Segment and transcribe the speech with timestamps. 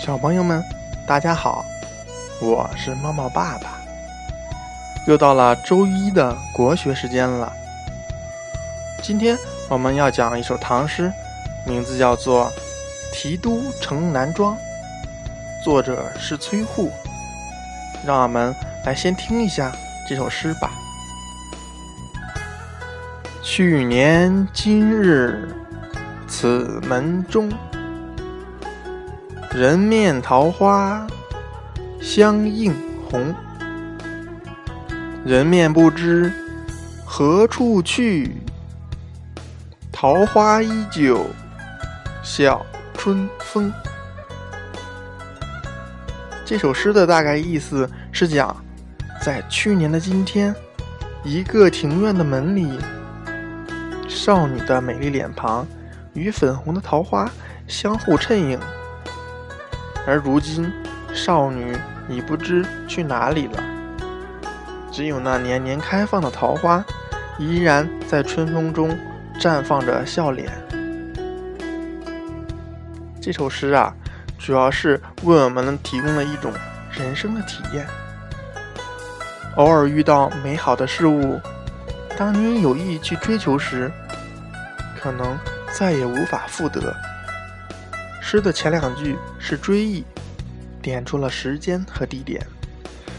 [0.00, 0.64] 小朋友们，
[1.06, 1.62] 大家好，
[2.40, 3.78] 我是猫猫爸爸。
[5.06, 7.52] 又到了周一的国学时间了。
[9.02, 9.36] 今天
[9.68, 11.12] 我们要讲一首唐诗，
[11.66, 12.50] 名字叫做
[13.14, 14.54] 《题都城南庄》，
[15.62, 16.90] 作者是崔护。
[18.02, 18.54] 让我们
[18.86, 19.70] 来先听一下
[20.08, 20.70] 这首诗吧。
[23.42, 25.46] 去年今日
[26.26, 27.52] 此门中。
[29.52, 31.04] 人面桃花
[32.00, 32.72] 相映
[33.10, 33.34] 红，
[35.24, 36.32] 人面不知
[37.04, 38.36] 何处去，
[39.90, 41.26] 桃花依旧
[42.22, 42.64] 笑
[42.94, 43.72] 春风。
[46.44, 48.56] 这首诗的大概意思是讲，
[49.20, 50.54] 在去年的今天，
[51.24, 52.78] 一个庭院的门里，
[54.08, 55.66] 少女的美丽脸庞
[56.14, 57.28] 与粉红的桃花
[57.66, 58.56] 相互衬映。
[60.06, 60.72] 而如今，
[61.14, 61.76] 少女
[62.08, 63.62] 已不知去哪里了。
[64.90, 66.84] 只有那年年开放的桃花，
[67.38, 68.96] 依然在春风中
[69.38, 70.50] 绽放着笑脸。
[73.20, 73.94] 这首诗啊，
[74.38, 76.52] 主要是为我们提供了一种
[76.90, 77.86] 人生的体验。
[79.56, 81.38] 偶尔遇到美好的事物，
[82.16, 83.90] 当你有意去追求时，
[85.00, 85.38] 可能
[85.72, 86.94] 再也无法复得。
[88.20, 90.04] 诗的前两句是追忆，
[90.80, 92.46] 点出了时间和地点，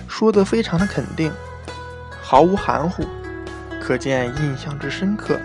[0.07, 1.31] 说得非常的肯定，
[2.21, 3.05] 毫无含糊，
[3.81, 5.39] 可见印象之深刻。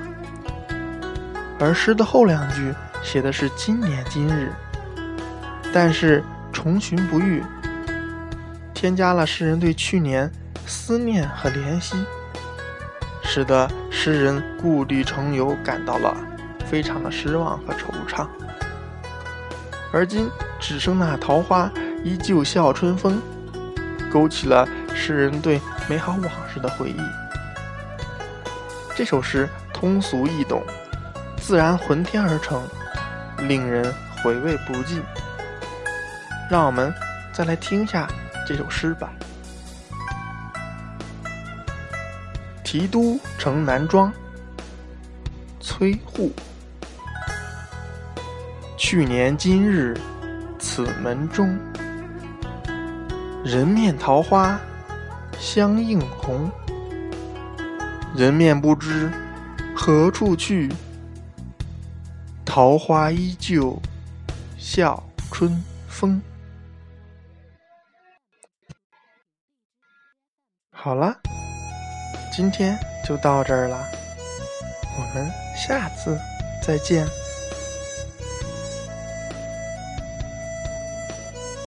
[1.59, 4.53] 而诗的后两句写的是今年今日，
[5.73, 7.43] 但是重寻不遇，
[8.75, 10.31] 添加了诗人对去年
[10.67, 11.97] 思念和怜惜，
[13.25, 16.15] 使得诗人故地重游感到了
[16.67, 18.29] 非常的失望和惆怅。
[19.92, 20.30] 而今
[20.60, 21.70] 只剩那桃花
[22.02, 23.20] 依旧笑春风，
[24.12, 27.00] 勾起了诗人对美好往事的回忆。
[28.94, 30.62] 这首诗通俗易懂，
[31.36, 32.62] 自然浑天而成，
[33.47, 33.92] 令人
[34.22, 35.02] 回味不尽。
[36.50, 36.92] 让我们
[37.32, 38.08] 再来听一下
[38.47, 39.12] 这首诗吧，
[42.62, 44.10] 《题都城南庄》，
[45.60, 46.32] 崔护。
[48.88, 49.98] 去年今日
[50.60, 51.58] 此门中，
[53.44, 54.60] 人面桃花
[55.41, 56.48] 相映红。
[58.14, 59.10] 人面不知
[59.74, 60.72] 何处去，
[62.44, 63.76] 桃花依旧
[64.56, 66.22] 笑春风。
[70.70, 71.12] 好了，
[72.32, 73.84] 今天就到这儿了，
[74.97, 76.16] 我们下次
[76.62, 77.04] 再见。